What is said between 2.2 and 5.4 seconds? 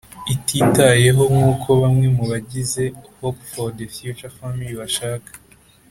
bagize Hope for the Future Family bashaka